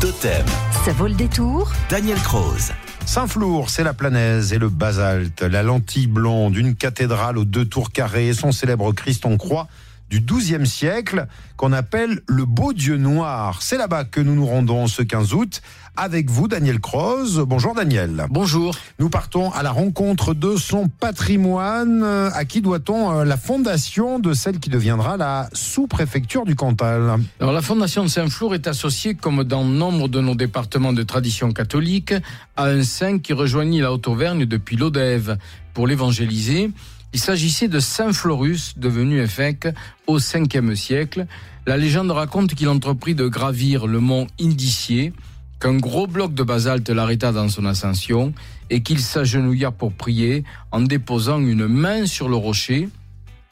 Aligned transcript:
Totem, 0.00 0.46
Ça 0.86 0.92
vaut 0.92 1.08
le 1.08 1.14
détour 1.14 1.70
Daniel 1.90 2.16
Croze. 2.20 2.72
Saint-Flour, 3.04 3.68
c'est 3.68 3.84
la 3.84 3.92
planaise 3.92 4.54
et 4.54 4.58
le 4.58 4.70
basalte, 4.70 5.42
la 5.42 5.62
lentille 5.62 6.06
blonde, 6.06 6.56
une 6.56 6.74
cathédrale 6.74 7.36
aux 7.36 7.44
deux 7.44 7.66
tours 7.66 7.92
carrées 7.92 8.28
et 8.28 8.32
son 8.32 8.50
célèbre 8.50 8.92
Christ 8.92 9.26
en 9.26 9.36
croix 9.36 9.68
du 10.10 10.20
XIIe 10.20 10.66
siècle 10.66 11.26
qu'on 11.56 11.72
appelle 11.72 12.20
le 12.26 12.44
beau 12.44 12.72
Dieu 12.72 12.96
noir. 12.96 13.62
C'est 13.62 13.78
là-bas 13.78 14.04
que 14.04 14.20
nous 14.20 14.34
nous 14.34 14.46
rendons 14.46 14.88
ce 14.88 15.02
15 15.02 15.32
août 15.34 15.62
avec 15.96 16.30
vous, 16.30 16.48
Daniel 16.48 16.80
Croze. 16.80 17.44
Bonjour 17.46 17.74
Daniel. 17.74 18.26
Bonjour. 18.30 18.74
Nous 18.98 19.10
partons 19.10 19.50
à 19.52 19.62
la 19.62 19.70
rencontre 19.70 20.34
de 20.34 20.56
son 20.56 20.88
patrimoine. 20.88 22.02
À 22.02 22.44
qui 22.44 22.60
doit-on 22.60 23.12
euh, 23.12 23.24
la 23.24 23.36
fondation 23.36 24.18
de 24.18 24.32
celle 24.32 24.58
qui 24.60 24.70
deviendra 24.70 25.16
la 25.16 25.48
sous-préfecture 25.52 26.44
du 26.44 26.54
Cantal? 26.54 27.18
Alors, 27.40 27.52
la 27.52 27.62
Fondation 27.62 28.02
de 28.02 28.08
Saint-Flour 28.08 28.54
est 28.54 28.66
associée, 28.66 29.14
comme 29.14 29.44
dans 29.44 29.64
nombre 29.64 30.08
de 30.08 30.20
nos 30.20 30.34
départements 30.34 30.92
de 30.92 31.02
tradition 31.02 31.52
catholique, 31.52 32.14
à 32.56 32.66
un 32.66 32.82
saint 32.82 33.18
qui 33.18 33.32
rejoignit 33.32 33.80
la 33.80 33.92
Haute-Auvergne 33.92 34.46
depuis 34.46 34.76
l'Odève 34.76 35.36
pour 35.74 35.86
l'évangéliser. 35.86 36.70
Il 37.12 37.18
s'agissait 37.18 37.66
de 37.66 37.80
Saint 37.80 38.12
Florus, 38.12 38.74
devenu 38.76 39.20
évêque 39.20 39.66
au 40.06 40.18
5e 40.18 40.76
siècle. 40.76 41.26
La 41.66 41.76
légende 41.76 42.12
raconte 42.12 42.54
qu'il 42.54 42.68
entreprit 42.68 43.16
de 43.16 43.26
gravir 43.26 43.88
le 43.88 43.98
mont 43.98 44.28
Indicier, 44.40 45.12
qu'un 45.58 45.76
gros 45.76 46.06
bloc 46.06 46.34
de 46.34 46.44
basalte 46.44 46.88
l'arrêta 46.88 47.32
dans 47.32 47.48
son 47.48 47.66
ascension 47.66 48.32
et 48.70 48.82
qu'il 48.82 49.00
s'agenouilla 49.00 49.72
pour 49.72 49.92
prier 49.92 50.44
en 50.70 50.80
déposant 50.80 51.40
une 51.40 51.66
main 51.66 52.06
sur 52.06 52.28
le 52.28 52.36
rocher. 52.36 52.88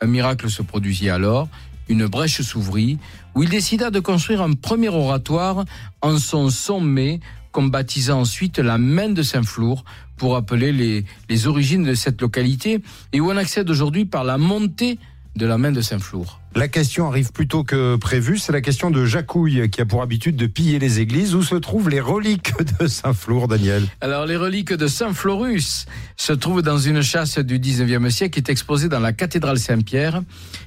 Un 0.01 0.07
miracle 0.07 0.49
se 0.49 0.63
produisit 0.63 1.11
alors, 1.11 1.49
une 1.89 2.07
brèche 2.07 2.41
s'ouvrit, 2.43 2.99
où 3.35 3.43
il 3.43 3.49
décida 3.49 3.91
de 3.91 3.99
construire 3.99 4.43
un 4.43 4.53
premier 4.53 4.89
oratoire 4.89 5.65
en 6.01 6.19
son 6.19 6.49
sommet, 6.51 7.19
qu'on 7.53 7.65
baptisa 7.65 8.15
ensuite 8.17 8.59
la 8.59 8.79
main 8.79 9.09
de 9.09 9.23
Saint-Flour, 9.23 9.85
pour 10.17 10.37
appeler 10.37 10.73
les, 10.73 11.05
les 11.29 11.47
origines 11.47 11.85
de 11.85 11.95
cette 11.95 12.21
localité, 12.21 12.83
et 13.13 13.21
où 13.21 13.31
on 13.31 13.37
accède 13.37 13.71
aujourd'hui 13.71 14.05
par 14.05 14.25
la 14.25 14.39
montée 14.39 14.99
de 15.37 15.47
la 15.47 15.59
main 15.59 15.73
de 15.73 15.81
Saint-Flour. 15.81 16.41
La 16.57 16.67
question 16.67 17.07
arrive 17.07 17.31
plus 17.31 17.47
tôt 17.47 17.63
que 17.63 17.97
prévu. 17.97 18.39
C'est 18.39 18.53
la 18.53 18.61
question 18.61 18.91
de 18.91 19.05
Jacouille 19.05 19.71
qui 19.71 19.81
a 19.81 19.87
pour 19.87 20.03
habitude 20.03 20.37
de 20.37 20.47
piller 20.47 20.79
les 20.79 20.99
églises. 20.99 21.35
Où 21.35 21.43
se 21.43 21.55
trouvent 21.55 21.89
les 21.89 22.01
reliques 22.01 22.53
de 22.81 22.87
Saint-Flour, 22.87 23.47
Daniel? 23.47 23.85
Alors, 24.01 24.27
les 24.27 24.37
reliques 24.37 24.73
de 24.73 24.87
Saint 24.89 25.13
Florus 25.13 25.87
se 26.17 26.33
trouvent 26.33 26.63
dans 26.63 26.79
une 26.79 27.03
chasse 27.03 27.39
du 27.39 27.61
19e 27.61 28.11
siècle 28.11 28.35
qui 28.35 28.41
est 28.41 28.53
exposée 28.53 28.89
dans 28.89 28.99
la 28.99 29.13
cathédrale 29.13 29.59
Saint-Pierre, 29.59 30.23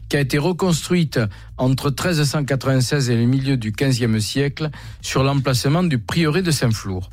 qui 0.07 0.15
a 0.17 0.21
été 0.21 0.37
reconstruite 0.37 1.19
entre 1.57 1.89
1396 1.89 3.09
et 3.09 3.15
le 3.17 3.25
milieu 3.25 3.57
du 3.57 3.71
15e 3.71 4.19
siècle 4.19 4.69
sur 5.01 5.23
l'emplacement 5.23 5.83
du 5.83 5.97
prieuré 5.97 6.41
de 6.41 6.51
Saint-Flour. 6.51 7.09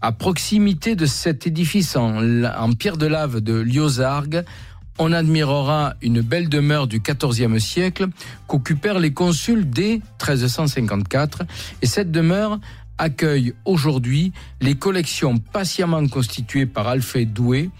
À 0.00 0.12
proximité 0.12 0.94
de 0.94 1.06
cet 1.06 1.46
édifice 1.46 1.96
en, 1.96 2.44
en 2.44 2.72
pierre 2.72 2.96
de 2.96 3.06
lave 3.06 3.40
de 3.40 3.54
Liozargues, 3.54 4.44
on 4.98 5.12
admirera 5.12 5.94
une 6.02 6.20
belle 6.20 6.48
demeure 6.48 6.86
du 6.86 7.00
XIVe 7.00 7.58
siècle 7.58 8.06
qu'occupèrent 8.46 8.98
les 8.98 9.12
consuls 9.12 9.68
dès 9.68 10.00
1354. 10.20 11.42
Et 11.82 11.86
cette 11.86 12.10
demeure 12.10 12.58
accueille 12.98 13.54
aujourd'hui 13.64 14.32
les 14.60 14.74
collections 14.74 15.38
patiemment 15.38 16.06
constituées 16.06 16.66
par 16.66 16.88
Alphée 16.88 17.26
Doué, 17.26 17.70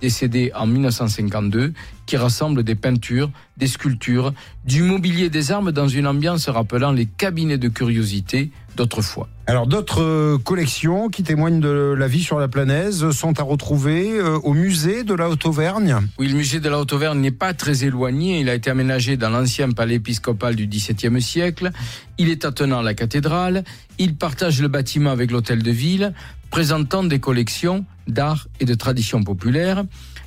décédé 0.00 0.50
en 0.54 0.66
1952, 0.66 1.72
qui 2.06 2.16
rassemble 2.16 2.64
des 2.64 2.74
peintures, 2.74 3.30
des 3.56 3.66
sculptures, 3.66 4.32
du 4.64 4.82
mobilier 4.82 5.30
des 5.30 5.52
armes 5.52 5.72
dans 5.72 5.88
une 5.88 6.06
ambiance 6.06 6.48
rappelant 6.48 6.92
les 6.92 7.06
cabinets 7.06 7.58
de 7.58 7.68
curiosité 7.68 8.50
d'autrefois. 8.76 9.28
Alors 9.46 9.66
d'autres 9.66 10.02
euh, 10.02 10.38
collections 10.38 11.08
qui 11.08 11.22
témoignent 11.22 11.60
de 11.60 11.94
la 11.98 12.06
vie 12.06 12.22
sur 12.22 12.38
la 12.38 12.48
planaise 12.48 13.10
sont 13.10 13.38
à 13.40 13.42
retrouver 13.42 14.18
euh, 14.18 14.38
au 14.38 14.54
musée 14.54 15.02
de 15.02 15.14
la 15.14 15.28
Haute-Auvergne. 15.28 15.96
Oui, 16.18 16.28
le 16.28 16.34
musée 16.34 16.60
de 16.60 16.68
la 16.68 16.78
Haute-Auvergne 16.78 17.20
n'est 17.20 17.32
pas 17.32 17.52
très 17.52 17.84
éloigné. 17.84 18.40
Il 18.40 18.48
a 18.48 18.54
été 18.54 18.70
aménagé 18.70 19.16
dans 19.16 19.30
l'ancien 19.30 19.70
palais 19.72 19.96
épiscopal 19.96 20.54
du 20.54 20.66
XVIIe 20.66 21.20
siècle. 21.20 21.70
Il 22.18 22.28
est 22.28 22.44
attenant 22.44 22.78
à 22.78 22.82
la 22.82 22.94
cathédrale. 22.94 23.64
Il 23.98 24.16
partage 24.16 24.62
le 24.62 24.68
bâtiment 24.68 25.10
avec 25.10 25.30
l'hôtel 25.30 25.62
de 25.62 25.70
ville, 25.70 26.14
présentant 26.50 27.02
des 27.02 27.18
collections 27.18 27.84
d'art 28.06 28.46
et 28.60 28.64
de 28.64 28.74
tradition 28.74 29.22
populaire. 29.22 29.84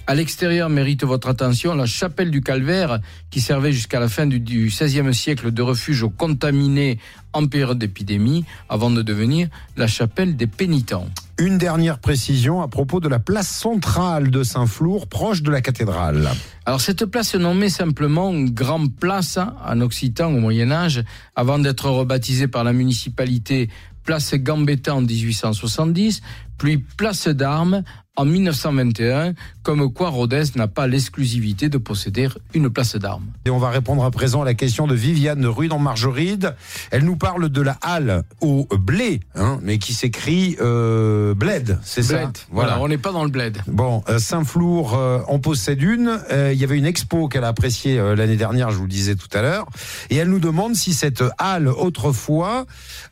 À 0.07 0.13
l'extérieur 0.13 0.69
mérite 0.69 1.03
votre 1.03 1.29
attention 1.29 1.73
la 1.73 1.87
chapelle 1.87 2.29
du 2.29 2.41
Calvaire, 2.41 2.99
qui 3.31 3.41
servait 3.41 3.71
jusqu'à 3.71 3.99
la 3.99 4.07
fin 4.07 4.27
du 4.27 4.39
XVIe 4.39 5.13
siècle 5.15 5.51
de 5.51 5.61
refuge 5.63 6.03
aux 6.03 6.11
contaminés 6.11 6.99
en 7.33 7.47
période 7.47 7.79
d'épidémie, 7.79 8.45
avant 8.69 8.91
de 8.91 9.01
devenir 9.01 9.47
la 9.77 9.87
chapelle 9.87 10.35
des 10.35 10.45
pénitents. 10.45 11.07
Une 11.39 11.57
dernière 11.57 11.97
précision 11.97 12.61
à 12.61 12.67
propos 12.67 12.99
de 12.99 13.09
la 13.09 13.17
place 13.17 13.49
centrale 13.49 14.29
de 14.29 14.43
Saint-Flour, 14.43 15.07
proche 15.07 15.41
de 15.41 15.49
la 15.49 15.61
cathédrale. 15.61 16.29
Alors 16.67 16.81
cette 16.81 17.05
place 17.05 17.33
est 17.33 17.39
nommée 17.39 17.69
simplement 17.69 18.31
Grand 18.31 18.87
Place 18.87 19.39
en 19.65 19.81
occitan 19.81 20.31
au 20.31 20.39
Moyen 20.39 20.71
Âge, 20.71 21.03
avant 21.35 21.57
d'être 21.57 21.89
rebaptisée 21.89 22.47
par 22.47 22.63
la 22.63 22.73
municipalité 22.73 23.69
Place 24.03 24.35
Gambetta 24.35 24.93
en 24.93 25.01
1870, 25.01 26.21
puis 26.59 26.77
Place 26.77 27.27
d'Armes 27.27 27.83
en 28.15 28.25
1921, 28.25 29.33
comme 29.63 29.91
quoi 29.91 30.09
Rodez 30.09 30.43
n'a 30.55 30.67
pas 30.67 30.87
l'exclusivité 30.87 31.69
de 31.69 31.77
posséder 31.77 32.29
une 32.53 32.69
place 32.69 32.95
d'armes. 32.95 33.25
Et 33.45 33.49
on 33.49 33.57
va 33.57 33.69
répondre 33.69 34.03
à 34.03 34.11
présent 34.11 34.41
à 34.41 34.45
la 34.45 34.53
question 34.53 34.87
de 34.87 34.95
Viviane 34.95 35.45
Rue 35.45 35.67
dans 35.67 35.79
Margeride. 35.79 36.55
Elle 36.91 37.03
nous 37.03 37.15
parle 37.17 37.49
de 37.49 37.61
la 37.61 37.77
halle 37.81 38.23
au 38.41 38.67
blé, 38.77 39.19
hein, 39.35 39.59
mais 39.61 39.77
qui 39.77 39.93
s'écrit 39.93 40.55
euh, 40.61 41.33
bled, 41.33 41.79
c'est 41.83 42.03
ça 42.03 42.17
Bled. 42.17 42.37
Voilà, 42.51 42.79
on 42.81 42.87
n'est 42.87 42.97
pas 42.97 43.11
dans 43.11 43.23
le 43.23 43.29
bled. 43.29 43.57
Bon, 43.67 44.03
euh, 44.09 44.19
Saint-Flour 44.19 44.95
euh, 44.95 45.19
en 45.27 45.39
possède 45.39 45.81
une. 45.81 46.19
Euh, 46.31 46.53
Il 46.53 46.59
y 46.59 46.63
avait 46.63 46.77
une 46.77 46.85
expo 46.85 47.27
qu'elle 47.27 47.43
a 47.43 47.49
appréciée 47.49 47.99
euh, 47.99 48.15
l'année 48.15 48.37
dernière, 48.37 48.71
je 48.71 48.77
vous 48.77 48.83
le 48.83 48.89
disais 48.89 49.15
tout 49.15 49.27
à 49.33 49.41
l'heure. 49.41 49.65
Et 50.09 50.15
elle 50.15 50.29
nous 50.29 50.39
demande 50.39 50.75
si 50.75 50.93
cette 50.93 51.23
halle, 51.37 51.67
autrefois, 51.67 52.65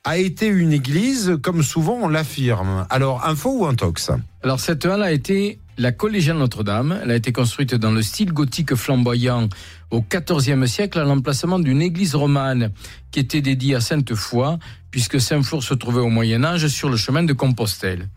a 0.03 0.18
été 0.18 0.47
une 0.47 0.72
église, 0.72 1.38
comme 1.42 1.63
souvent 1.63 2.00
on 2.02 2.08
l'affirme. 2.08 2.86
Alors, 2.90 3.25
info 3.25 3.59
ou 3.59 3.66
intox 3.66 4.12
Alors 4.44 4.59
cette 4.59 4.86
halle 4.86 5.04
a 5.04 5.14
été 5.14 5.59
la 5.78 5.94
collégiale 5.94 6.38
Notre-Dame. 6.38 7.00
Elle 7.02 7.12
a 7.12 7.16
été 7.16 7.31
construite 7.31 7.76
dans 7.76 7.92
le 7.92 8.02
style 8.02 8.34
gothique 8.34 8.76
flamboyant 8.76 9.48
au 9.90 10.04
XIVe 10.04 10.66
siècle 10.66 11.00
à 11.00 11.06
l'emplacement 11.06 11.59
d'une 11.59 11.81
église 11.81 12.14
romane 12.14 12.72
qui 13.12 13.22
était 13.22 13.40
dédiée 13.40 13.76
à 13.76 13.80
Sainte-Foy, 13.80 14.58
puisque 14.92 15.22
Saint-Flour 15.22 15.64
se 15.64 15.74
trouvait 15.74 16.02
au 16.02 16.09
Moyen 16.09 16.44
Âge 16.44 16.68
sur 16.68 16.90
le 16.90 16.98
chemin 16.98 17.24
de 17.24 17.31
Compostelle. 17.31 18.09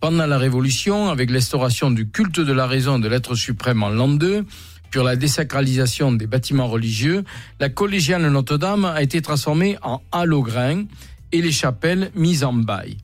Pendant 0.00 0.24
la 0.24 0.38
Révolution, 0.38 1.10
avec 1.10 1.30
l'instauration 1.30 1.90
du 1.90 2.08
culte 2.08 2.40
de 2.40 2.52
la 2.54 2.66
raison 2.66 2.98
de 2.98 3.06
l'être 3.06 3.34
suprême 3.34 3.82
en 3.82 3.90
l'an 3.90 4.08
2, 4.08 4.46
puis 4.90 5.04
la 5.04 5.16
désacralisation 5.16 6.12
des 6.12 6.26
bâtiments 6.26 6.68
religieux, 6.68 7.24
la 7.60 7.68
collégiale 7.68 8.26
Notre-Dame 8.30 8.86
a 8.86 9.02
été 9.02 9.20
transformée 9.20 9.76
en 9.82 10.00
grain 10.40 10.84
et 11.30 11.42
les 11.42 11.52
chapelles 11.52 12.10
mises 12.14 12.42
en 12.42 12.54
bail. 12.54 13.03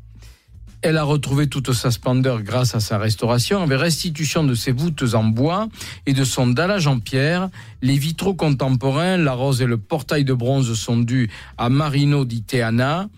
Elle 0.82 0.96
a 0.96 1.04
retrouvé 1.04 1.46
toute 1.46 1.72
sa 1.72 1.90
splendeur 1.90 2.42
grâce 2.42 2.74
à 2.74 2.80
sa 2.80 2.96
restauration, 2.96 3.62
avec 3.62 3.78
restitution 3.78 4.44
de 4.44 4.54
ses 4.54 4.72
voûtes 4.72 5.14
en 5.14 5.24
bois 5.24 5.68
et 6.06 6.14
de 6.14 6.24
son 6.24 6.46
dallage 6.46 6.86
en 6.86 6.98
pierre. 6.98 7.50
Les 7.82 7.98
vitraux 7.98 8.34
contemporains, 8.34 9.18
la 9.18 9.32
rose 9.32 9.60
et 9.60 9.66
le 9.66 9.76
portail 9.76 10.24
de 10.24 10.32
bronze 10.32 10.72
sont 10.74 10.96
dus 10.96 11.30
à 11.58 11.68
Marino 11.68 12.24
di 12.24 12.42
Teana. 12.42 13.08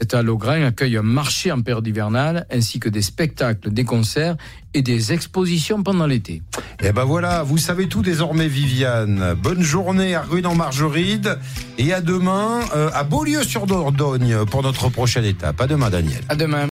Cette 0.00 0.14
halle 0.14 0.30
au 0.30 0.38
grain 0.38 0.64
accueille 0.64 0.96
un 0.96 1.02
marché 1.02 1.52
en 1.52 1.60
période 1.60 1.86
hivernale, 1.86 2.46
ainsi 2.50 2.80
que 2.80 2.88
des 2.88 3.02
spectacles, 3.02 3.70
des 3.70 3.84
concerts 3.84 4.36
et 4.72 4.80
des 4.80 5.12
expositions 5.12 5.82
pendant 5.82 6.06
l'été. 6.06 6.42
Et 6.82 6.92
ben 6.92 7.04
voilà, 7.04 7.42
vous 7.42 7.58
savez 7.58 7.86
tout 7.86 8.00
désormais, 8.00 8.48
Viviane. 8.48 9.34
Bonne 9.34 9.62
journée 9.62 10.14
à 10.14 10.22
Rue 10.22 10.40
dans 10.40 10.54
Margeride 10.54 11.38
et 11.76 11.92
à 11.92 12.00
demain 12.00 12.60
euh, 12.74 12.88
à 12.94 13.04
Beaulieu-sur-Dordogne 13.04 14.46
pour 14.46 14.62
notre 14.62 14.88
prochaine 14.88 15.26
étape. 15.26 15.60
À 15.60 15.66
demain, 15.66 15.90
Daniel. 15.90 16.22
À 16.30 16.34
demain. 16.34 16.69